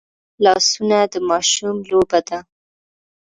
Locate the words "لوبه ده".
1.89-2.39